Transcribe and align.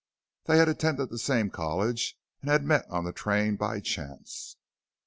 They 0.45 0.57
had 0.57 0.67
attended 0.67 1.11
the 1.11 1.19
same 1.19 1.51
college 1.51 2.17
and 2.41 2.49
had 2.49 2.63
met 2.65 2.89
on 2.89 3.03
the 3.03 3.13
train 3.13 3.55
by 3.55 3.79
chance. 3.81 4.57